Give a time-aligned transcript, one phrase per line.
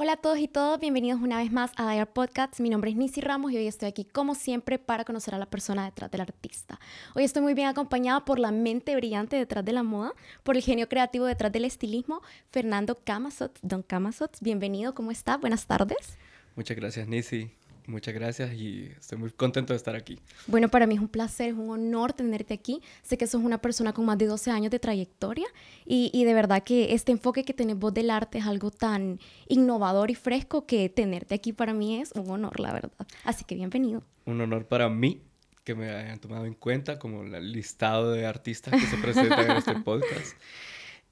[0.00, 2.60] Hola a todos y todas, bienvenidos una vez más a Dire Podcasts.
[2.60, 5.46] Mi nombre es Nisi Ramos y hoy estoy aquí como siempre para conocer a la
[5.46, 6.78] persona detrás del artista.
[7.16, 10.12] Hoy estoy muy bien acompañada por la mente brillante detrás de la moda,
[10.44, 13.58] por el genio creativo detrás del estilismo, Fernando Camazot.
[13.62, 15.36] Don Camazot, bienvenido, ¿cómo está?
[15.36, 16.16] Buenas tardes.
[16.54, 17.50] Muchas gracias, Nisi.
[17.88, 20.20] Muchas gracias y estoy muy contento de estar aquí.
[20.46, 22.82] Bueno, para mí es un placer, es un honor tenerte aquí.
[23.02, 25.46] Sé que sos una persona con más de 12 años de trayectoria
[25.86, 29.18] y, y de verdad que este enfoque que tenés vos del arte es algo tan
[29.48, 32.92] innovador y fresco que tenerte aquí para mí es un honor, la verdad.
[33.24, 34.02] Así que bienvenido.
[34.26, 35.22] Un honor para mí
[35.64, 39.56] que me hayan tomado en cuenta como el listado de artistas que se presentan en
[39.56, 40.36] este podcast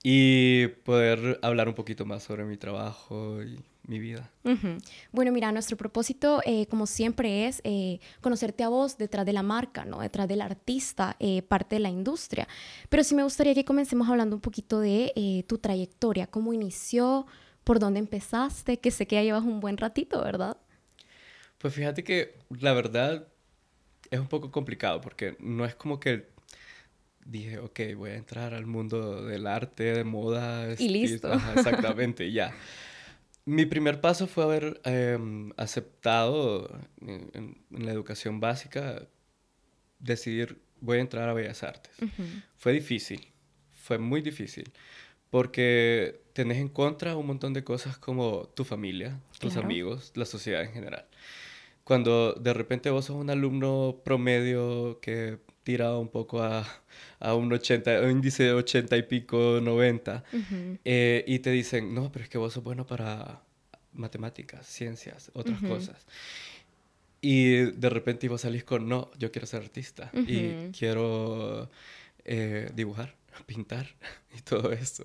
[0.02, 4.30] y poder hablar un poquito más sobre mi trabajo y mi vida.
[5.12, 9.42] Bueno, mira, nuestro propósito, eh, como siempre, es eh, conocerte a vos detrás de la
[9.42, 10.00] marca, ¿no?
[10.00, 12.48] Detrás del artista, eh, parte de la industria.
[12.88, 17.26] Pero sí me gustaría que comencemos hablando un poquito de tu trayectoria, cómo inició,
[17.64, 20.56] por dónde empezaste, que sé que ya llevas un buen ratito, ¿verdad?
[21.58, 23.26] Pues fíjate que la verdad
[24.10, 26.28] es un poco complicado porque no es como que
[27.24, 30.74] dije, ok, voy a entrar al mundo del arte, de moda.
[30.78, 31.32] Y listo.
[31.56, 32.54] exactamente, ya.
[33.46, 36.68] Mi primer paso fue haber em, aceptado
[37.00, 39.06] en, la educación básica,
[40.00, 41.92] decidir, voy a entrar a Bellas Artes.
[42.56, 43.32] Fue difícil,
[43.72, 44.72] fue muy difícil,
[45.30, 50.62] porque tenés en contra un montón de cosas como tu familia, tus amigos, la sociedad
[50.62, 51.06] en general.
[51.84, 56.64] Cuando de repente vos sos un alumno promedio que tira un poco a,
[57.18, 60.22] a un, 80, un índice de 80 y pico, 90,
[60.84, 63.42] eh, y te dicen, no, pero es que vos sos bueno para
[63.92, 66.06] matemáticas, ciencias, otras cosas.
[67.20, 71.68] Y de repente vos salís con, no, yo quiero ser artista y quiero
[72.24, 73.88] eh, dibujar, pintar
[74.38, 75.02] y todo eso.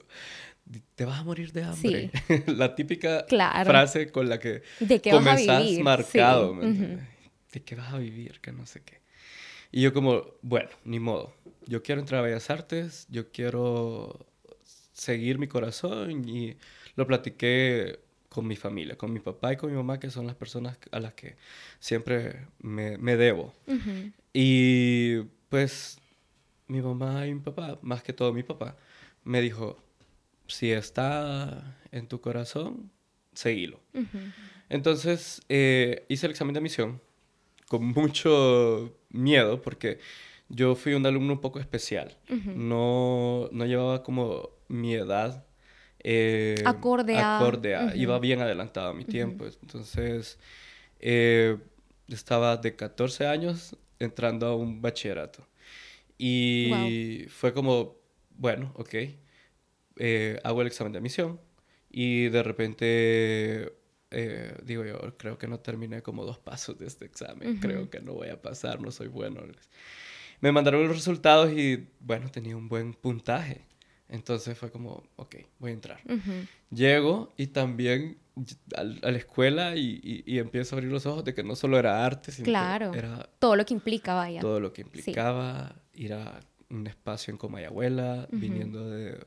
[0.94, 2.12] Te vas a morir de hambre.
[2.46, 3.26] la típica
[3.66, 6.54] frase con la que ¿De comenzás marcado.
[6.54, 8.40] ¿De qué vas a vivir?
[8.42, 9.01] Que no sé qué.
[9.72, 11.34] Y yo como, bueno, ni modo.
[11.66, 14.26] Yo quiero entrar a Bellas Artes, yo quiero
[14.94, 16.58] seguir mi corazón y
[16.96, 18.00] lo platiqué
[18.30, 21.00] con mi familia, con mi papá y con mi mamá, que son las personas a
[21.00, 21.36] las que
[21.80, 23.54] siempre me, me debo.
[24.34, 26.00] Y pues
[26.68, 28.78] mi mamá y mi papá, más que todo mi papá,
[29.24, 29.84] me dijo,
[30.48, 32.92] si está en tu corazón,
[33.34, 33.80] seguilo.
[34.70, 37.02] Entonces eh, hice el examen de admisión
[37.72, 40.00] con mucho miedo porque
[40.50, 42.18] yo fui un alumno un poco especial.
[42.28, 45.46] no, no llevaba como mi edad.
[46.04, 46.62] Eh,
[47.38, 47.96] acorde a...
[47.96, 49.46] Iba bien adelantado a mi tiempo.
[49.46, 50.38] Entonces,
[51.00, 51.58] eh,
[52.10, 55.48] estaba de 14 años entrando a un bachillerato.
[56.18, 57.96] Y fue como,
[58.32, 58.96] bueno, ok,
[59.96, 61.40] eh, hago el examen de admisión
[61.90, 63.81] y de repente
[64.12, 68.02] eh, digo yo, creo que no terminé como dos pasos de este examen, creo que
[68.02, 69.42] no voy a pasar, no soy bueno.
[70.42, 73.66] Me mandaron los resultados y bueno, tenía un buen puntaje.
[74.10, 76.02] Entonces fue como, ok, voy a entrar.
[76.70, 78.18] Llego y también
[78.76, 82.06] a, la escuela y, y, empiezo a abrir los ojos de que no solo era
[82.06, 82.94] arte, sino claro.
[82.94, 83.30] era...
[83.40, 84.42] Todo lo que implicaba vaya.
[84.42, 89.18] Todo lo que implicaba ir a un espacio en Comayagüela, viniendo de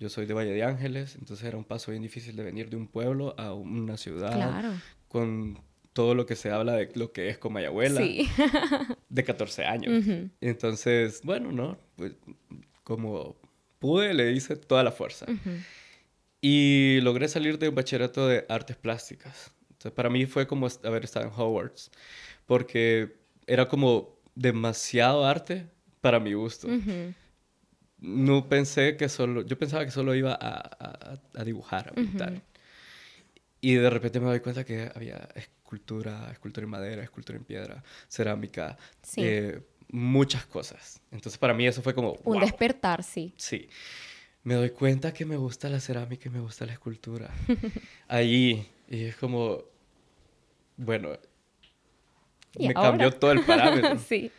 [0.00, 2.76] yo soy de Valle de Ángeles, entonces era un paso bien difícil de venir de
[2.76, 4.72] un pueblo a una ciudad claro.
[5.08, 5.60] con
[5.92, 8.26] todo lo que se habla de lo que es Comayagüela sí.
[9.10, 10.06] de 14 años.
[10.40, 11.78] Entonces, bueno, ¿no?
[11.96, 12.14] Pues,
[12.82, 13.36] como
[13.78, 15.26] pude, le hice toda la fuerza.
[16.40, 19.52] Y logré salir de un bachillerato de artes plásticas.
[19.64, 21.90] Entonces, para mí fue como haber estado en Hogwarts,
[22.46, 25.66] porque era como demasiado arte
[26.00, 26.68] para mi gusto
[28.00, 32.40] no pensé que solo, yo pensaba que solo iba a, a, dibujar, a pintar.
[33.60, 37.82] Y de repente me doy cuenta que había escultura, escultura en madera, escultura en piedra,
[38.08, 38.78] cerámica,
[39.16, 39.60] eh,
[39.90, 41.00] muchas cosas.
[41.10, 42.16] Entonces para mí eso fue como...
[42.24, 43.34] Un despertar, sí.
[43.36, 43.68] Sí.
[44.42, 47.30] Me doy cuenta que me gusta la cerámica y me gusta la escultura.
[48.08, 49.62] Ahí, y es como,
[50.78, 51.10] bueno,
[52.58, 53.98] me cambió todo el parámetro.
[54.08, 54.32] sí.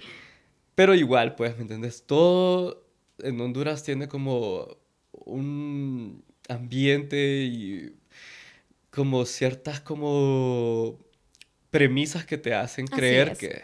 [0.73, 2.03] Pero igual, pues, ¿me entiendes?
[2.07, 2.83] Todo
[3.23, 4.77] en Honduras tiene como
[5.11, 7.93] un ambiente y
[8.89, 10.99] como ciertas como
[11.69, 13.63] premisas que te hacen creer que,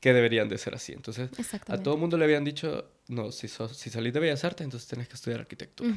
[0.00, 0.92] que deberían de ser así.
[0.92, 1.30] Entonces,
[1.68, 4.88] a todo el mundo le habían dicho, no, si, si salís de Bellas Artes, entonces
[4.88, 5.94] tenés que estudiar arquitectura.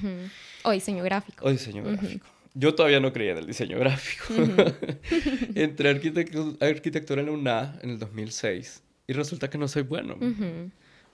[0.64, 1.46] O diseño gráfico.
[1.46, 2.28] O diseño gráfico.
[2.54, 4.26] Yo todavía no creía en el diseño gráfico.
[5.56, 10.18] Entré a arquitectura en la UNA en el 2006 y resulta que no soy bueno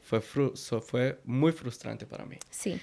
[0.10, 0.22] fue,
[0.82, 2.38] fue muy frustrante para mí.
[2.50, 2.80] Sí.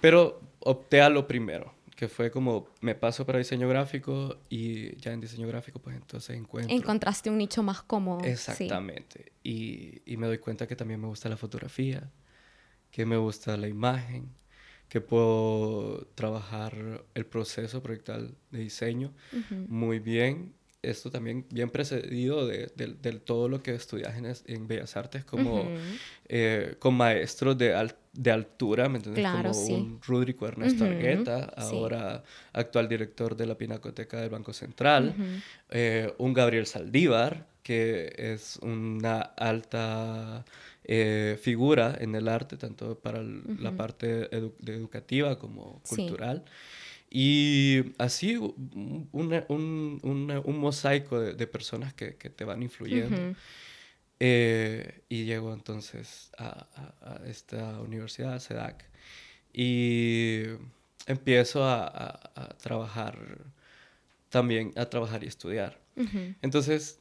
[0.00, 5.12] Pero opté a lo primero, que fue como me paso para diseño gráfico y ya
[5.12, 6.74] en diseño gráfico pues entonces encuentro...
[6.74, 8.24] Encontraste un nicho más cómodo.
[8.24, 9.32] Exactamente.
[9.42, 12.10] Y, y, me doy cuenta que también me gusta la fotografía,
[12.90, 14.30] que me gusta la imagen,
[14.88, 19.12] que puedo trabajar el proceso proyectal de diseño
[19.68, 22.68] muy bien esto también bien precedido de,
[23.24, 24.14] todo lo que estudias
[24.46, 25.68] en, Bellas Artes, como
[26.28, 29.22] eh, con maestros de, de altura, ¿me entiendes?
[29.22, 35.14] Claro, como un Rudrico Ernesto Argueta, ahora actual director de la Pinacoteca del Banco Central,
[35.70, 40.44] eh, un Gabriel Saldívar, que es una alta
[40.84, 46.44] eh, figura en el arte, tanto para la parte educativa como cultural.
[47.08, 53.36] Y así un, un, mosaico de, personas que, te van influyendo.
[54.18, 58.84] Eh, y llego entonces a, esta universidad, a CEDAC,
[59.52, 60.42] y
[61.06, 63.18] empiezo a, trabajar
[64.28, 65.80] también, a trabajar y estudiar.
[66.42, 66.98] Entonces,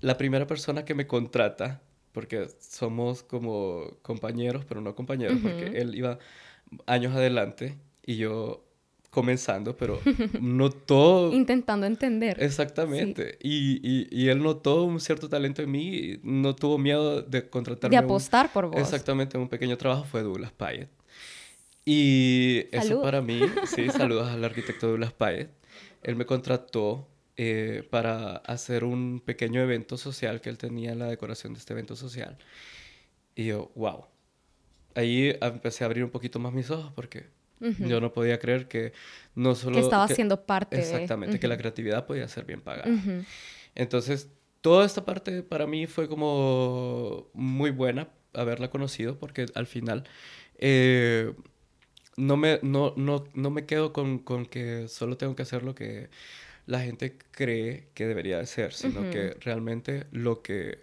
[0.00, 1.80] la primera persona que me contrata,
[2.12, 6.18] porque somos como compañeros, pero no compañeros, porque él iba
[6.86, 8.67] años adelante y yo
[9.10, 10.00] comenzando, pero
[10.40, 11.32] notó...
[11.32, 12.42] Intentando entender.
[12.42, 13.38] Exactamente.
[13.42, 17.96] Y, y, y, él notó un cierto talento en mí, no tuvo miedo de contratarme.
[17.96, 18.80] De apostar por vos.
[18.80, 20.90] Exactamente, un pequeño trabajo fue Douglas Payet.
[21.84, 25.50] Y eso para mí, sí, saludos al arquitecto Douglas Payet.
[26.02, 27.08] Él me contrató
[27.38, 31.72] eh, para hacer un pequeño evento social que él tenía en la decoración de este
[31.72, 32.36] evento social.
[33.34, 34.04] Y yo, wow.
[34.94, 38.92] Ahí empecé a abrir un poquito más mis ojos porque yo no podía creer que
[39.34, 39.76] no solo...
[39.76, 42.90] Que estaba siendo parte Exactamente, que la creatividad podía ser bien pagada.
[43.74, 44.28] Entonces,
[44.60, 50.04] toda esta parte para mí fue como muy buena haberla conocido porque al final
[50.58, 51.32] eh,
[52.16, 55.74] no, me, no, no, no, me quedo con, con, que solo tengo que hacer lo
[55.74, 56.10] que
[56.66, 60.80] la gente cree que debería de ser, sino que realmente lo que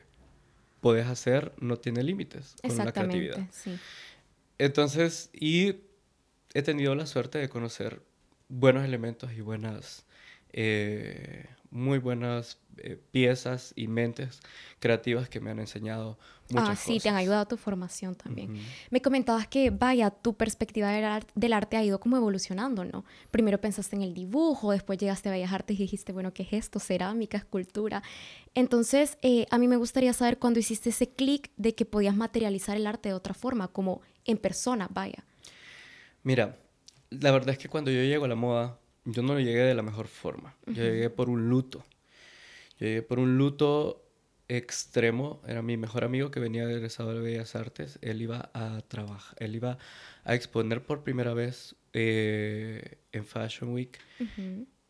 [0.82, 3.40] puedes hacer no tiene límites con la creatividad.
[3.52, 3.78] Sí.
[4.58, 5.76] Entonces, y
[6.56, 8.02] he tenido la suerte de conocer
[8.48, 10.06] buenos elementos y buenas,
[10.54, 14.40] eh, muy buenas eh, piezas y mentes
[14.80, 16.18] creativas que me han enseñado
[16.50, 18.58] muchas ah, sí, te han ayudado a tu formación también.
[18.90, 20.92] Me comentabas que, vaya, tu perspectiva
[21.36, 23.04] del, arte ha ido como evolucionando, ¿no?
[23.32, 26.54] Primero pensaste en el dibujo, después llegaste a Bellas Artes y dijiste, bueno, ¿qué es
[26.54, 26.80] esto?
[26.80, 28.02] Cerámica, escultura.
[28.54, 32.78] Entonces, eh, a mí me gustaría saber cuándo hiciste ese clic de que podías materializar
[32.78, 35.26] el arte de otra forma, como en persona, vaya.
[36.26, 36.58] Mira,
[37.12, 39.84] la verdad es que cuando yo llego a la moda, yo no llegué de la
[39.84, 40.56] mejor forma.
[40.66, 41.86] Yo llegué por un luto.
[42.80, 44.04] Yo llegué por un luto
[44.48, 45.40] extremo.
[45.48, 48.00] Era mi mejor amigo que venía de egresado de Bellas Artes.
[48.02, 49.78] Él iba a trabajar, él iba
[50.24, 54.00] a exponer por primera vez eh, en Fashion Week.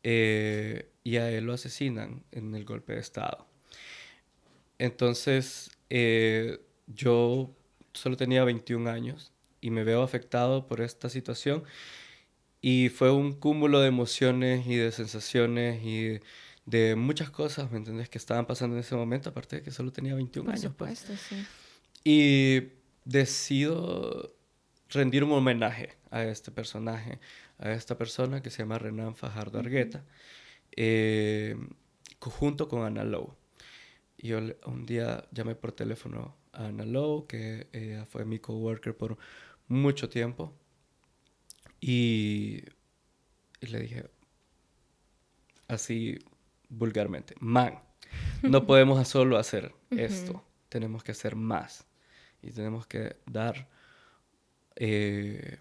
[0.03, 3.45] Eh, y a él lo asesinan en el golpe de Estado.
[4.79, 7.53] Entonces, eh, yo
[7.91, 9.33] solo tenía 21 años
[9.65, 11.63] y me veo afectado por esta situación.
[12.61, 16.19] Y fue un cúmulo de emociones y de sensaciones y
[16.67, 18.07] de, muchas cosas, ¿me entiendes?
[18.07, 20.71] Que estaban pasando en ese momento, aparte de que solo tenía 21 años.
[20.77, 20.99] pues.
[20.99, 21.45] sí.
[22.03, 22.73] Y
[23.05, 24.35] decido
[24.89, 27.19] rendir un homenaje a este personaje,
[27.57, 30.05] a esta persona que se llama Renan Fajardo Argueta,
[30.75, 31.55] eh,
[32.19, 33.35] junto con Ana Lowe.
[34.15, 38.95] Y yo un día llamé por teléfono a Ana Lowe, que ella fue mi coworker
[38.95, 39.17] por
[39.67, 40.53] mucho tiempo.
[41.79, 42.63] Y,
[43.61, 44.09] le dije,
[45.67, 46.19] así
[46.69, 47.79] vulgarmente, man,
[48.41, 51.85] no podemos solo hacer esto, tenemos que hacer más
[52.41, 53.69] y tenemos que dar
[54.75, 55.57] eh,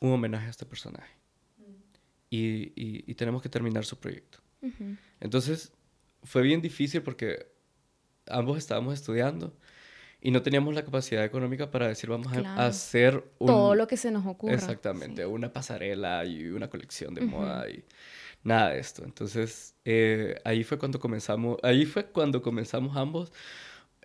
[0.00, 1.16] un homenaje a este personaje.
[2.30, 4.38] y, tenemos que terminar su proyecto.
[5.20, 5.72] Entonces,
[6.22, 7.46] fue bien difícil porque
[8.26, 9.56] ambos estábamos estudiando
[10.20, 14.10] y no teníamos la capacidad económica para decir vamos a hacer todo lo que se
[14.10, 14.54] nos ocurra.
[14.54, 17.84] Exactamente, una pasarela y una colección de moda y
[18.42, 19.04] nada de esto.
[19.04, 23.32] Entonces eh, ahí fue cuando comenzamos, ahí fue cuando comenzamos ambos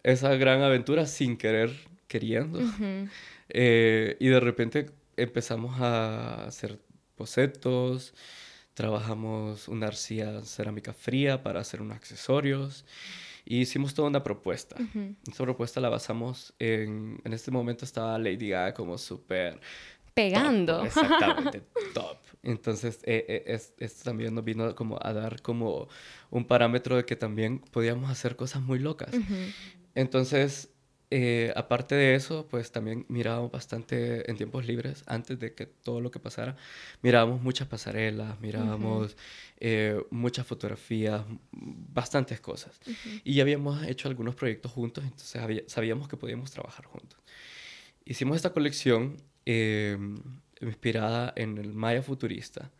[0.03, 1.71] esa gran aventura sin querer,
[2.07, 2.59] queriendo.
[3.55, 6.79] Eh, y de repente empezamos a hacer
[7.17, 8.15] bocetos,
[8.73, 12.83] trabajamos una arcilla cerámica fría para hacer unos accesorios.
[13.45, 14.75] Y hicimos toda una propuesta.
[15.27, 17.19] Esta propuesta la basamos en...
[17.23, 19.59] En este momento estaba Lady Gaga como súper...
[20.13, 20.85] Pegando.
[20.85, 22.17] exactamente, top.
[22.43, 25.87] Entonces, eh, eh, esto también nos vino como a dar como
[26.29, 29.09] un parámetro de que también podíamos hacer cosas muy locas.
[29.95, 30.72] Entonces,
[31.15, 36.01] eh, aparte de eso, pues también mirábamos bastante en tiempos libres, antes de que todo
[36.01, 36.55] lo que pasara,
[37.03, 39.15] mirábamos muchas pasarelas, mirábamos
[39.59, 42.79] eh, muchas fotografías, bastantes cosas.
[43.23, 47.19] Y ya habíamos hecho algunos proyectos juntos, entonces sabíamos que podíamos trabajar juntos.
[48.05, 50.17] Hicimos esta colección em,
[50.61, 52.71] inspirada en el Maya futurista,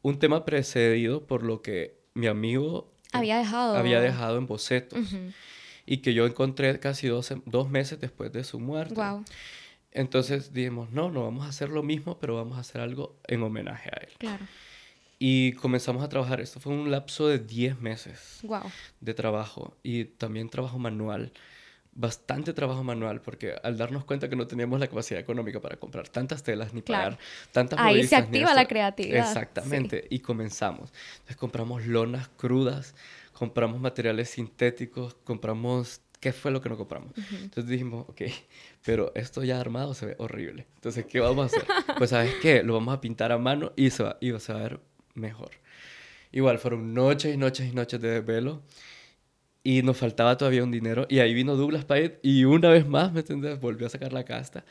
[0.00, 5.00] un tema precedido por lo que mi amigo había dejado, había dejado en bocetos
[5.90, 8.94] y que yo encontré casi dos, dos meses después de su muerte.
[8.94, 9.24] Wow.
[9.90, 13.42] Entonces dijimos, no, no vamos a hacer lo mismo, pero vamos a hacer algo en
[13.42, 14.12] homenaje a él.
[14.16, 14.46] Claro.
[15.18, 16.40] Y comenzamos a trabajar.
[16.40, 18.62] Esto fue un lapso de 10 meses wow.
[19.00, 21.32] de trabajo y también trabajo manual.
[21.92, 26.08] Bastante trabajo manual, porque al darnos cuenta que no teníamos la capacidad económica para comprar
[26.08, 27.18] tantas telas ni pagar
[27.50, 29.26] tantas Ahí se activa la creatividad.
[29.26, 30.06] Exactamente.
[30.08, 30.92] Y comenzamos.
[31.14, 32.94] Entonces compramos lonas crudas
[33.40, 36.02] compramos materiales sintéticos, compramos...
[36.20, 37.14] ¿Qué fue lo que no compramos?
[37.16, 38.20] Entonces dijimos, ok,
[38.84, 40.66] pero esto ya armado se ve horrible.
[40.74, 41.66] Entonces, ¿qué vamos a hacer?
[41.96, 42.62] Pues, ¿sabes qué?
[42.62, 44.80] Lo vamos a pintar a mano y se va, y se va a ver
[45.14, 45.52] mejor.
[46.32, 48.62] Igual, fueron noches y noches y noches de velo
[49.64, 53.10] y nos faltaba todavía un dinero y ahí vino Douglas Payet y una vez más,
[53.10, 53.22] ¿me?
[53.54, 54.66] Volvió a sacar la casta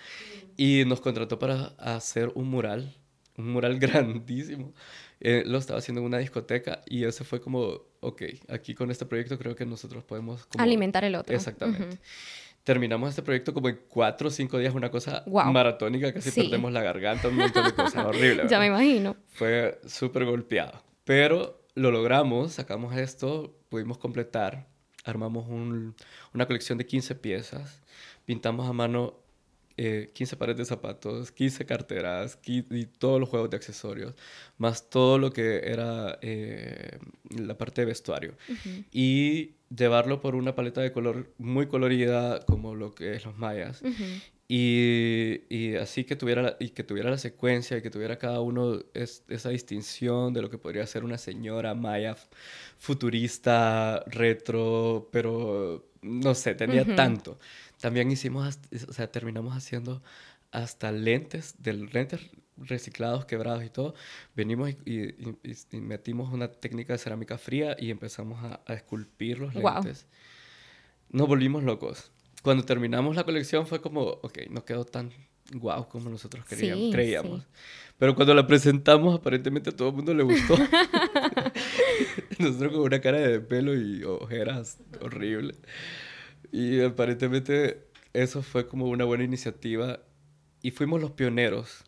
[0.58, 2.96] y nos contrató para hacer un mural,
[3.36, 4.76] un mural grandísimo
[5.22, 9.06] eh, lo estaba haciendo en una discoteca y ese fue como, ok, aquí con este
[9.06, 10.48] proyecto creo que nosotros podemos...
[10.58, 11.36] Alimentar el otro.
[11.36, 12.00] Exactamente.
[12.64, 16.82] Terminamos este proyecto como en cuatro o cinco días, una cosa maratónica, casi perdemos la
[16.82, 18.50] garganta, un montón de cosas horribles.
[18.50, 19.16] ya me imagino.
[19.30, 20.84] Fue súper golpeado.
[21.04, 24.68] Pero lo logramos, sacamos esto, pudimos completar,
[25.04, 25.96] armamos un,
[26.34, 27.82] una colección de 15 piezas,
[28.26, 29.19] pintamos a mano
[29.80, 34.14] 15 eh, pares de zapatos, 15 carteras y todos los juegos de accesorios,
[34.58, 38.34] más todo lo que era eh, la parte de vestuario.
[38.92, 43.82] Y llevarlo por una paleta de color muy colorida como lo que es los mayas.
[44.50, 48.42] y, y, así que tuviera, la, y que tuviera la secuencia y que tuviera cada
[48.42, 52.18] uno esa distinción de lo que podría ser una señora maya
[52.78, 57.40] futurista, retro, pero no sé, tenía tanto.
[57.80, 60.02] También hicimos, o sea, terminamos haciendo
[60.52, 62.22] hasta lentes, del lentes
[62.58, 63.94] reciclados, quebrados y todo.
[64.36, 65.16] Venimos y,
[65.72, 70.08] metimos una técnica de cerámica fría y empezamos a, esculpir los lentes.
[71.10, 72.12] Nos volvimos locos.
[72.44, 75.12] Cuando terminamos la colección fue como, ok, no quedó tan
[75.52, 77.48] guau como nosotros queríamos, creíamos.
[77.98, 80.56] Pero cuando la presentamos, aparentemente a todo el mundo le gustó.
[82.40, 85.56] nosotros con una cara de pelo y ojeras horrible.
[86.52, 90.00] Y aparentemente eso fue como una buena iniciativa
[90.62, 91.84] y fuimos los pioneros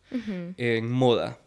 [0.57, 1.39] en moda,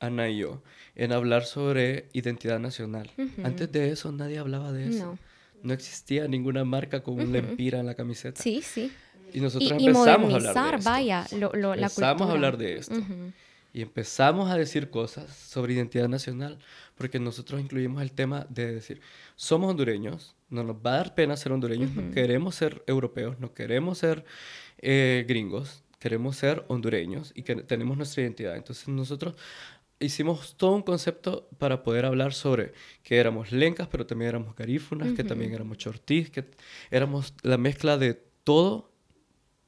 [0.00, 0.62] Ana y yo,
[0.94, 3.10] en hablar sobre identidad nacional.
[3.42, 5.18] Antes de eso nadie hablaba de eso.
[5.62, 8.40] No, existía ninguna marca con un lempira en la camiseta.
[8.40, 8.92] Sí, sí.
[9.32, 10.90] Y nosotros empezamos a hablar de esto.
[10.90, 12.94] vaya, lo, lo, empezamos a hablar de esto.
[13.72, 16.58] Y empezamos a decir cosas sobre identidad nacional,
[16.96, 19.00] porque nosotros incluimos el tema de decir,
[19.36, 23.52] somos hondureños, no nos va a dar pena ser hondureños, no queremos ser europeos, no
[23.52, 24.24] queremos ser
[24.78, 28.56] eh, gringos, queremos ser hondureños y que tenemos nuestra identidad.
[28.56, 29.34] Entonces nosotros
[30.00, 35.12] hicimos todo un concepto para poder hablar sobre que éramos lencas, pero también éramos garífunas,
[35.12, 36.44] que también éramos chortís, que
[36.90, 38.14] éramos la mezcla de
[38.44, 38.90] todo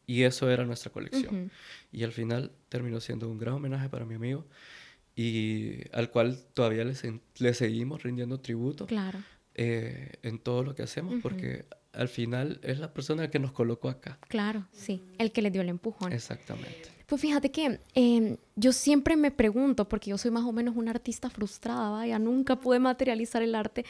[0.07, 1.51] y eso era nuestra colección.
[1.93, 4.47] Y al final terminó siendo un gran homenaje para mi amigo
[5.15, 6.95] y al cual todavía le,
[7.39, 8.87] le seguimos rindiendo tributo.
[8.87, 9.19] Claro
[9.55, 13.89] eh, en todo lo que hacemos, porque al final es la persona que nos colocó
[13.89, 14.19] acá.
[14.29, 16.13] Claro, sí, el que le dio el empujón.
[16.13, 16.91] Exactamente.
[17.07, 20.93] Pues fíjate que em, yo siempre me pregunto, porque yo soy más o menos una
[20.93, 23.85] artista frustrada, vaya, nunca pude materializar el arte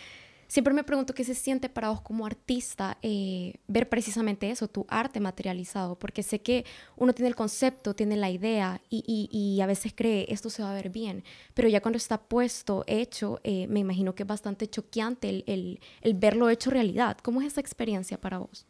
[0.50, 4.84] siempre me pregunto qué se siente para vos como artista eh, ver precisamente eso, tu
[4.88, 6.64] arte materializado, porque sé que
[6.96, 10.74] uno tiene el concepto, tiene la idea y, a veces cree esto se va a
[10.74, 11.22] ver bien,
[11.54, 15.78] pero ya cuando está puesto, hecho, eh, me imagino que es bastante choqueante el,
[16.16, 17.16] verlo hecho realidad.
[17.22, 18.66] ¿Cómo es esa experiencia para vos?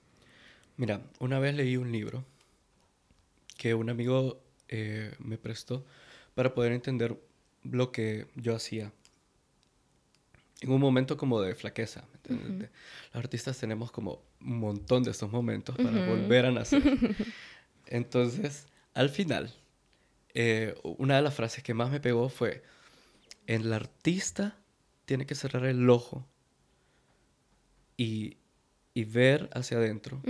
[0.77, 2.25] Mira, una vez leí un libro
[3.57, 5.87] que un amigo eh, me prestó
[6.35, 7.19] para poder entender
[7.63, 8.93] lo que yo hacía
[10.61, 12.05] en un momento como de flaqueza.
[12.29, 12.69] Los
[13.12, 16.83] artistas tenemos como un montón de estos momentos para volver a nacer.
[17.87, 19.55] Entonces, al final,
[20.35, 22.62] eh, una de las frases que más me pegó fue,
[23.47, 24.57] el artista
[25.07, 26.26] tiene que cerrar el ojo
[27.97, 28.37] y,
[28.95, 30.23] y ver hacia adentro,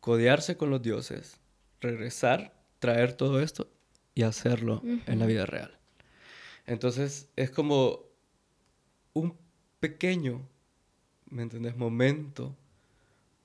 [0.00, 1.38] codearse con los dioses,
[1.80, 3.68] regresar, traer todo esto
[4.14, 5.76] y hacerlo en la vida real.
[6.66, 8.11] Entonces, es como
[9.12, 9.36] un
[9.80, 10.40] pequeño,
[11.30, 11.76] ¿me entendés?
[11.76, 12.56] Momento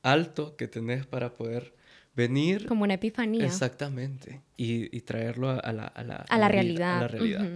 [0.02, 1.74] alto que tenés para poder
[2.16, 2.66] venir.
[2.68, 3.46] Como una epifanía.
[3.46, 4.42] Exactamente.
[4.56, 6.98] Y, traerlo a, la, a, la, a, la, realidad.
[6.98, 7.50] A la realidad.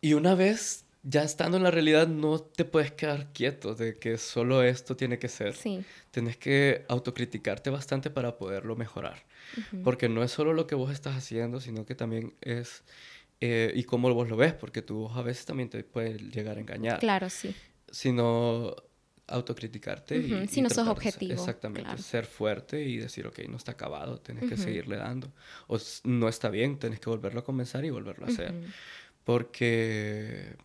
[0.00, 4.16] Y una vez ya estando en la realidad, no te puedes quedar quieto de que
[4.16, 5.54] solo esto tiene que ser.
[5.54, 5.84] Sí.
[6.10, 9.22] Tienes que autocriticarte bastante para poderlo mejorar.
[9.84, 12.82] Porque no es solo lo que vos estás haciendo, sino que también es.
[13.46, 16.56] Eh, y cómo vos lo ves, porque tu voz a veces también te puede llegar
[16.56, 16.98] a engañar.
[16.98, 17.54] Claro, sí.
[17.90, 18.74] Sino
[19.26, 20.16] autocriticarte.
[20.16, 21.34] y, si no sos objetivo.
[21.34, 25.30] Exactamente, ser fuerte y decir, ok, no está acabado, tienes que seguirle dando.
[25.66, 28.54] O no está bien, tienes que volverlo a comenzar y volverlo a hacer.
[29.24, 30.56] Porque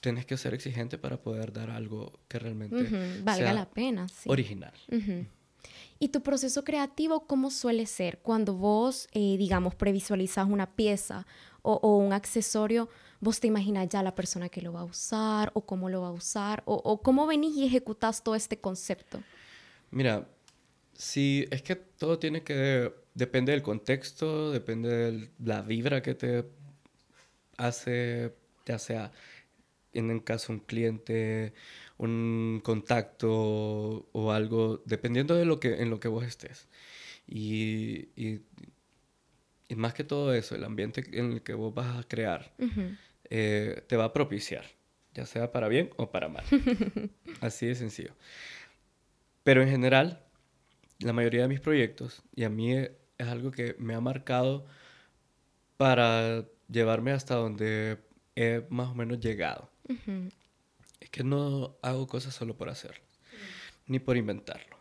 [0.00, 4.08] tienes que ser exigente para poder dar algo que realmente valga la pena.
[4.26, 4.74] Original.
[6.00, 11.26] ¿Y tu proceso creativo cómo suele ser cuando vos, eh, digamos, previsualizas una pieza
[11.62, 12.88] o, un accesorio?
[13.20, 16.08] ¿Vos te imaginas ya la persona que lo va a usar o cómo lo va
[16.08, 16.62] a usar?
[16.66, 19.20] ¿O, cómo venís y ejecutas todo este concepto?
[19.90, 20.28] Mira,
[20.94, 22.92] sí, es que todo tiene que...
[23.14, 26.44] Depende del contexto, depende de la vibra que te
[27.56, 28.32] hace,
[28.64, 29.10] ya sea
[29.92, 31.52] en el caso un cliente,
[31.98, 36.68] un contacto o algo, dependiendo de lo que, en lo que vos estés.
[37.26, 38.40] Y, y,
[39.76, 42.54] más que todo eso, el ambiente en el que vos vas a crear
[43.28, 44.64] eh, te va a propiciar,
[45.12, 46.44] ya sea para bien o para mal.
[47.40, 48.14] Así de sencillo.
[49.44, 50.24] Pero en general,
[51.00, 54.66] la mayoría de mis proyectos, y a mí es algo que me ha marcado
[55.76, 57.98] para llevarme hasta donde
[58.36, 59.70] he más o menos llegado.
[61.00, 63.04] Es que no hago cosas solo por hacerlo,
[63.86, 64.76] ni por inventarlo.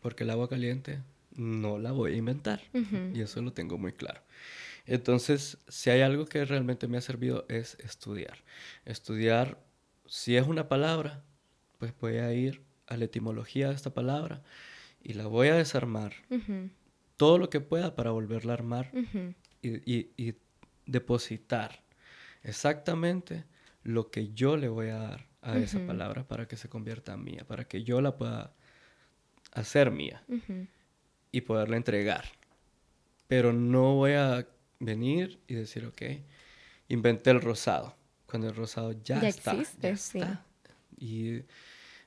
[0.00, 1.02] Porque el agua caliente
[1.34, 2.62] no la voy a inventar.
[3.14, 4.20] Y eso lo tengo muy claro.
[4.86, 8.38] Entonces, si hay algo que realmente me ha servido es estudiar.
[8.84, 9.62] Estudiar,
[10.06, 11.22] si es una palabra,
[11.78, 14.42] pues voy a ir a la etimología de esta palabra
[15.02, 16.14] y la voy a desarmar.
[17.16, 18.90] Todo lo que pueda para volverla a armar
[19.62, 20.34] y
[20.86, 21.82] depositar
[22.42, 23.44] exactamente
[23.84, 27.24] lo que yo le voy a dar a esa palabra para que se convierta en
[27.24, 28.54] mía, para que yo la pueda
[29.52, 30.22] hacer mía
[31.30, 32.24] y poderla entregar.
[33.28, 34.46] Pero no voy a
[34.78, 36.02] venir y decir, ok,
[36.88, 39.52] inventé el rosado, cuando el rosado ya, está.
[39.52, 40.20] Existe, sí.
[40.98, 41.42] Y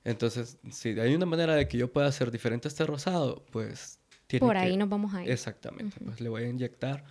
[0.03, 3.99] entonces, si hay una manera de que yo pueda hacer diferente este rosado, pues...
[4.39, 5.29] Por ahí nos vamos a ir.
[5.29, 7.05] Exactamente, pues le voy a inyectar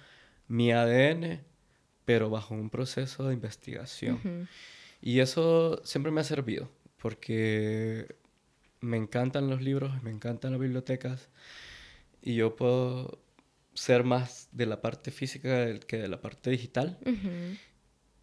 [0.49, 1.41] mi ADN
[2.05, 4.49] pero bajo un proceso de investigación.
[5.07, 8.17] Y eso siempre me ha servido, porque
[8.81, 11.29] me encantan los libros, me encantan las bibliotecas,
[12.23, 13.23] y yo puedo
[13.75, 16.99] ser más de la parte física que de la parte digital,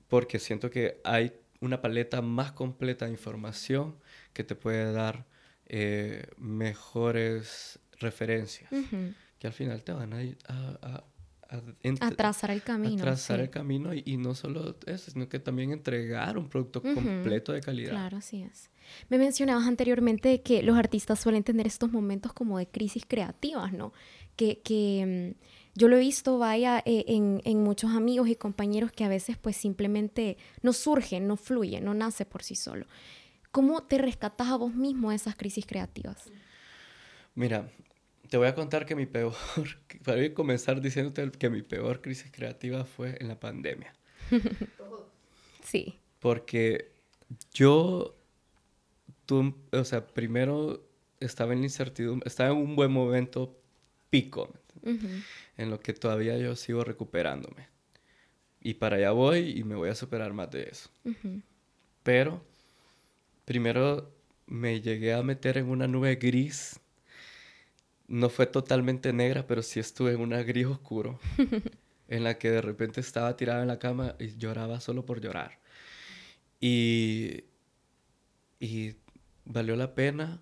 [0.08, 4.00] porque siento que hay una paleta más completa de información
[4.34, 5.28] que te puede dar
[5.68, 8.72] eh, mejores referencias,
[9.38, 11.04] que al final te van a, a,
[12.16, 13.02] trazar el camino.
[13.02, 17.54] A trazar el camino y, no solo eso, sino que también entregar un producto completo
[17.54, 17.92] de calidad.
[17.92, 18.70] Claro, así es.
[19.10, 23.94] Me mencionabas anteriormente que los artistas suelen tener estos momentos como de crisis creativas, ¿no?
[24.36, 28.92] Que, que mm, yo lo he visto, vaya, eh, en, en, muchos amigos y compañeros
[28.92, 32.86] que a veces pues simplemente no surgen, no fluyen, no nace por sí solo.
[33.52, 36.32] ¿Cómo te rescatas a vos mismo de esas crisis creativas?
[37.36, 37.70] Mira,
[38.32, 39.36] te voy a contar que mi peor,
[40.06, 43.94] para comenzar diciéndote que mi peor crisis creativa fue en la pandemia.
[45.66, 46.00] sí.
[46.20, 46.92] Porque
[47.54, 48.16] yo,
[49.26, 50.82] tú, o sea, primero
[51.20, 53.60] estaba en la incertidumbre, estaba en un buen momento
[54.10, 54.50] pico,
[55.58, 57.68] en lo que todavía yo sigo recuperándome.
[58.62, 60.90] Y para allá voy y me voy a superar más de eso.
[62.04, 62.42] Pero
[63.44, 64.10] primero
[64.46, 66.80] me llegué a meter en una nube gris
[68.12, 71.20] no fue totalmente negra, pero sí estuve en un gris oscuro,
[72.10, 75.60] en la que de repente estaba tirada en la cama y lloraba solo por llorar.
[76.60, 77.46] Y,
[78.60, 78.98] y
[79.46, 80.42] valió la pena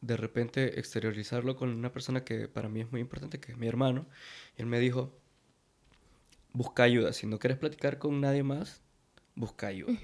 [0.00, 3.68] de repente exteriorizarlo con una persona que para mí es muy importante, que es mi
[3.68, 4.08] hermano.
[4.56, 5.16] Él me dijo,
[6.52, 8.82] busca ayuda, si no quieres platicar con nadie más,
[9.36, 9.96] busca ayuda.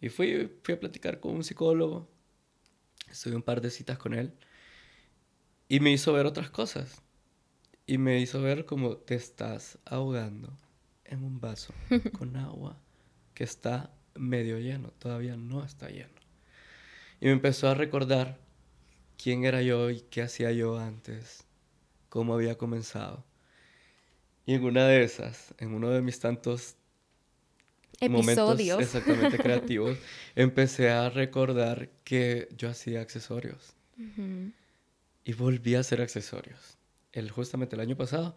[0.00, 2.08] Y fui, fui a platicar con un psicólogo,
[3.10, 4.32] estuve un par de citas con él
[5.68, 7.02] y me hizo ver otras cosas.
[7.86, 10.56] Y me hizo ver como te estás ahogando
[11.04, 11.74] en un vaso
[12.18, 12.78] con agua
[13.34, 16.14] que está medio lleno, todavía no está lleno.
[17.20, 18.38] Y me empezó a recordar
[19.22, 21.44] quién era yo y qué hacía yo antes,
[22.08, 23.24] cómo había comenzado.
[24.46, 26.76] Y en una de esas, en uno de mis tantos
[28.00, 28.26] Episodios.
[28.26, 29.98] momentos exactamente creativos,
[30.34, 33.74] empecé a recordar que yo hacía accesorios
[35.24, 36.78] y volví a hacer accesorios.
[37.12, 38.36] El, justamente el año pasado.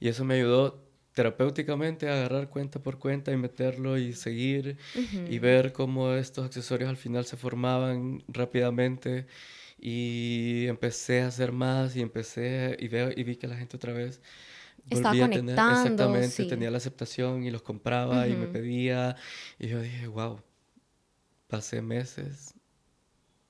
[0.00, 4.76] Y eso me ayudó terapéuticamente a agarrar cuenta por cuenta y meterlo y seguir
[5.30, 9.26] y ver cómo estos accesorios al final se formaban rápidamente
[9.80, 13.94] y empecé a hacer más y empecé y, veo, y vi que la gente otra
[13.94, 14.20] vez
[14.90, 19.16] estaba conectando, exactamente, tenía la aceptación y los compraba y me pedía
[19.58, 20.42] y yo dije, wow,
[21.46, 22.52] pasé meses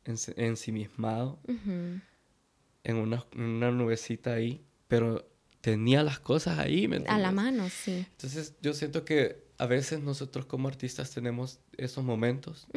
[0.05, 2.01] ensimismado en
[2.95, 5.29] una, una nubecita ahí, pero
[5.61, 8.07] tenía las cosas ahí, ¿me A la mano, sí.
[8.13, 12.69] Entonces yo siento que a veces nosotros como artistas tenemos esos momentos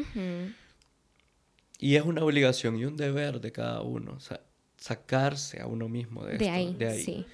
[1.78, 4.42] y es una obligación y un deber de cada uno, o sea,
[4.78, 7.04] sacarse a uno mismo de, de ahí, de ahí.
[7.04, 7.26] Sí.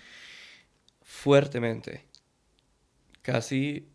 [1.02, 2.06] Fuertemente.
[3.22, 3.88] Casi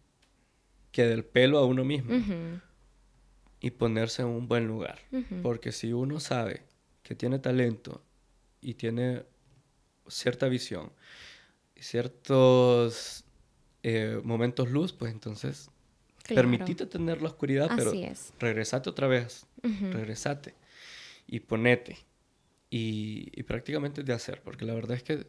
[0.90, 2.14] que del pelo a uno mismo.
[3.60, 4.98] Y ponerse en un buen lugar.
[5.42, 6.62] Porque si uno sabe
[7.02, 8.02] que tiene talento
[8.60, 9.24] y tiene
[10.08, 10.92] cierta visión
[11.74, 13.24] y ciertos
[13.82, 15.70] eh, momentos luz, pues entonces
[16.34, 17.92] Permitite tener la oscuridad, pero
[18.38, 19.46] regresate otra vez.
[19.62, 20.54] Regresate.
[21.26, 21.98] Y ponete.
[22.70, 25.26] Y, prácticamente de hacer, porque la verdad es que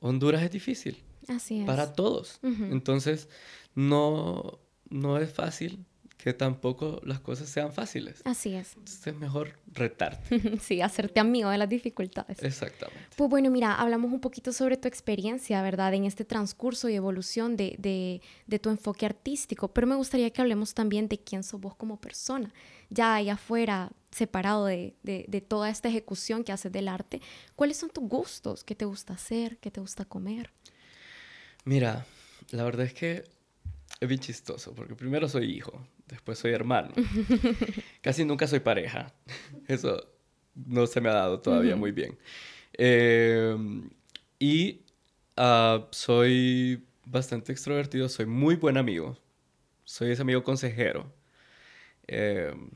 [0.00, 1.02] Honduras es difícil.
[1.28, 1.66] Así es.
[1.66, 2.40] Para todos.
[2.42, 3.28] Entonces,
[3.74, 5.84] no, no es fácil
[6.22, 8.22] que tampoco las cosas sean fáciles.
[8.24, 8.76] Así es.
[8.76, 10.58] Entonces es mejor retarte.
[10.60, 12.40] sí, hacerte amigo de las dificultades.
[12.44, 13.08] Exactamente.
[13.16, 15.94] Pues bueno, mira, hablamos un poquito sobre tu experiencia, ¿verdad?
[15.94, 20.40] En este transcurso y evolución de, de, de tu enfoque artístico, pero me gustaría que
[20.40, 22.54] hablemos también de quién sos vos como persona,
[22.88, 27.20] ya ahí afuera, separado de, de, de toda esta ejecución que haces del arte.
[27.56, 28.62] ¿Cuáles son tus gustos?
[28.62, 29.58] ¿Qué te gusta hacer?
[29.58, 30.52] ¿Qué te gusta comer?
[31.64, 32.06] Mira,
[32.52, 33.24] la verdad es que
[34.02, 36.92] es bien chistoso, porque primero soy hijo, después soy hermano.
[38.00, 39.12] Casi nunca soy pareja.
[39.68, 40.08] Eso
[40.54, 42.18] no se me ha dado todavía muy bien.
[42.74, 43.90] Em,
[44.38, 44.82] y
[45.36, 49.18] ah, soy bastante extrovertido, soy muy buen amigo.
[49.84, 51.12] Soy ese amigo consejero.
[52.06, 52.70] Em,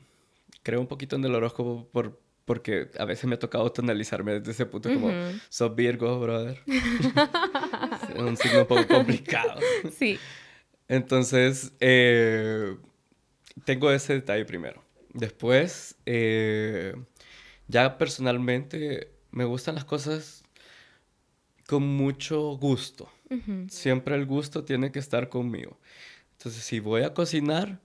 [0.63, 4.51] creo un poquito en el horóscopo por, porque a veces me ha tocado tonalizarme desde
[4.51, 5.11] ese punto como,
[5.49, 6.61] sos Virgo, brother.
[6.67, 9.59] es un signo un poco complicado.
[9.97, 10.17] Sí.
[10.87, 12.77] Entonces, eh,
[13.65, 14.83] tengo ese detalle primero.
[15.13, 16.93] Después, eh,
[17.67, 20.43] ya personalmente, me gustan las cosas
[21.67, 23.09] con mucho gusto.
[23.69, 25.77] Siempre el gusto tiene que estar conmigo.
[26.37, 27.81] Entonces, si voy a cocinar,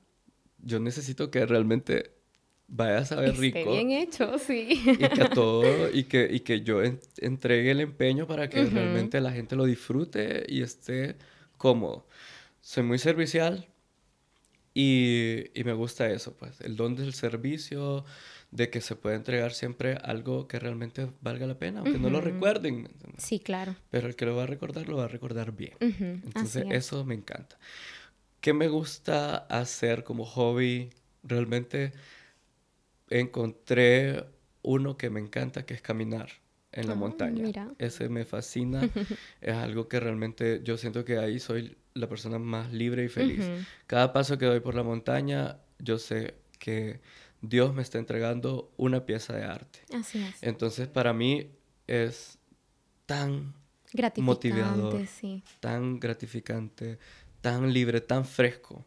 [0.59, 2.13] yo necesito que realmente
[2.69, 3.73] vaya a saber rico.
[3.73, 4.69] bien hecho, sí.
[4.87, 6.81] Y que todo, y que, y que yo
[7.19, 11.17] entregue el empeño para que realmente la gente lo disfrute y esté
[11.59, 12.07] cómodo
[12.63, 13.69] soy muy servicial
[14.75, 18.05] y, y, me gusta eso, pues, el don del servicio,
[18.53, 22.21] de que se puede entregar siempre algo que realmente valga la pena, aunque no lo
[22.21, 22.89] recuerden.
[23.17, 23.77] Sí, claro.
[23.91, 25.75] Pero el que lo va a recordar, lo va a recordar bien.
[25.81, 27.59] Entonces, eso me encanta.
[28.41, 30.91] ¿Qué me gusta hacer como hobby?
[31.23, 31.93] Realmente
[33.09, 34.25] encontré
[34.63, 36.42] uno que me encanta, que es caminar
[36.73, 37.69] en la ah, montaña.
[37.79, 38.83] Ese me fascina.
[39.41, 43.45] es algo que realmente yo siento que ahí soy la persona más libre y feliz.
[43.87, 47.01] Cada paso que doy por la montaña, yo sé que
[47.41, 49.81] Dios me está entregando una pieza de arte.
[49.95, 50.43] Así es.
[50.43, 51.51] Entonces, para mí
[51.87, 52.39] es
[53.07, 53.55] tan
[54.17, 55.03] motivador,
[55.61, 56.99] tan gratificante,
[57.41, 58.87] tan libre, tan fresco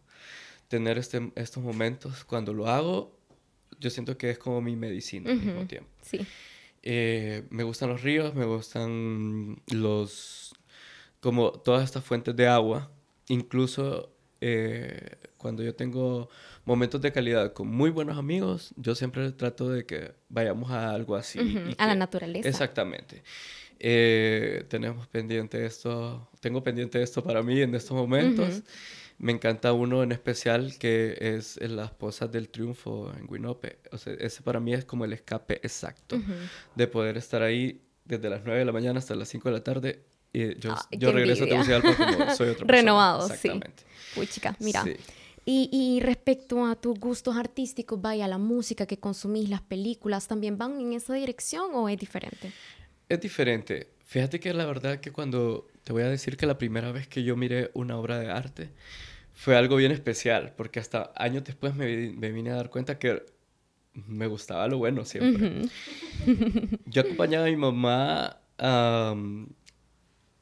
[0.67, 2.23] tener este, estos momentos.
[2.23, 3.17] Cuando lo hago,
[3.79, 5.89] yo siento que es como mi medicina al mismo tiempo.
[6.01, 6.25] Sí.
[6.85, 10.53] Eh, me gustan los ríos, me gustan los,
[11.19, 12.91] como todas estas fuentes de agua
[13.27, 16.29] incluso eh, cuando yo tengo
[16.65, 21.15] momentos de calidad con muy buenos amigos, yo siempre trato de que vayamos a algo
[21.15, 21.39] así.
[21.77, 22.47] a la naturaleza.
[22.47, 23.23] Exactamente.
[23.79, 28.63] Eh, tenemos pendiente esto, tengo pendiente esto para mí en estos momentos.
[29.17, 33.79] Me encanta uno en especial que es las posas del triunfo en Guinope.
[33.91, 36.17] O sea, ese para mí es como el escape exacto
[36.75, 39.63] de poder estar ahí desde las 9 de la mañana hasta las 5 de la
[39.63, 40.03] tarde
[40.35, 42.67] y yo, yo regreso a Tegucigalpa como soy otra persona.
[42.67, 43.49] Renovado, sí.
[44.17, 44.83] Uy, chica, mira.
[45.45, 50.57] Y, y, respecto a tus gustos artísticos, vaya, la música que consumís, las películas, ¿también
[50.57, 52.51] van en esa dirección o es diferente?
[53.07, 53.94] Es diferente.
[54.05, 57.23] Fíjate que la verdad que cuando te voy a decir que la primera vez que
[57.23, 58.69] yo miré una obra de arte
[59.33, 63.25] fue algo bien especial, porque hasta años después me, me vine a dar cuenta que
[63.93, 65.63] me gustaba lo bueno siempre.
[66.85, 69.15] Yo acompañaba a mi mamá a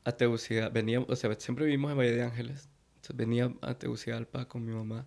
[0.05, 2.69] a Tegucigalpa, venía, o sea, siempre vivimos en Valle de Ángeles,
[3.13, 5.05] venía a Tegucigalpa con mi mamá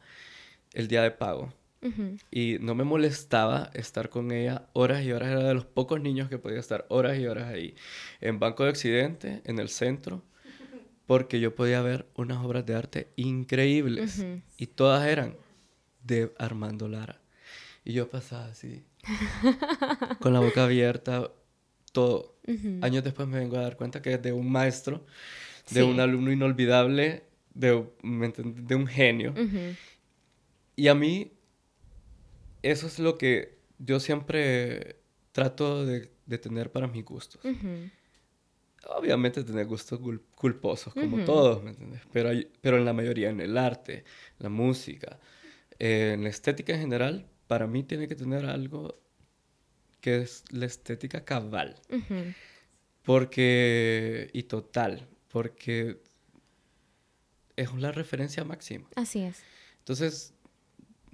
[0.72, 1.52] el día de pago
[2.30, 5.30] Y no me molestaba estar con ella horas y horas.
[5.30, 7.74] Era de los pocos niños que podía estar horas y horas ahí.
[8.20, 10.22] En Banco de Occidente, en el centro,
[11.06, 14.24] porque yo podía ver unas obras de arte increíbles.
[14.56, 15.36] Y todas eran
[16.02, 17.20] de Armando Lara.
[17.84, 18.82] Y yo pasaba así,
[20.20, 21.30] con la boca abierta,
[21.92, 22.34] todo.
[22.80, 25.06] Años después me vengo a dar cuenta que es de un maestro,
[25.70, 29.34] de un alumno inolvidable, de, de un genio.
[30.74, 31.32] Y a mí,
[32.70, 35.00] eso es lo que yo siempre
[35.32, 37.40] trato de, tener para mis gustos.
[38.88, 40.00] Obviamente tener gustos
[40.34, 42.02] culposos, como todos, ¿me entiendes?
[42.12, 44.04] Pero, pero en la mayoría, en el arte,
[44.38, 45.18] la música,
[45.78, 49.00] en la estética en general, para mí tiene que tener algo
[50.00, 51.80] que es la estética cabal.
[53.02, 56.00] Porque, y total, porque
[57.56, 58.88] es la referencia máxima.
[58.96, 59.42] Así es.
[59.78, 60.34] Entonces,